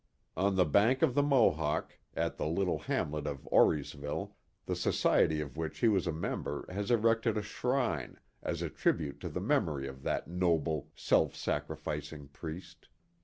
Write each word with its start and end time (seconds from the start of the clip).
On 0.35 0.55
the 0.55 0.65
bank 0.65 1.03
of 1.03 1.13
the 1.13 1.21
Mohawk, 1.21 1.99
at 2.15 2.35
the 2.37 2.47
little 2.47 2.79
hamlet 2.79 3.27
of 3.27 3.47
Auriesville, 3.51 4.33
the 4.65 4.75
society 4.75 5.41
of 5.41 5.55
which 5.57 5.77
he 5.77 5.87
was 5.87 6.07
a 6.07 6.11
member 6.11 6.65
has 6.69 6.89
erected 6.89 7.37
a 7.37 7.43
shrine, 7.43 8.19
as 8.41 8.63
a 8.63 8.69
tribute 8.71 9.19
to 9.19 9.29
the 9.29 9.39
memory 9.39 9.87
of 9.87 10.01
that 10.01 10.27
noble, 10.27 10.89
self 10.95 11.35
sacrific 11.35 12.11
ing 12.11 12.29
priest. 12.29 12.87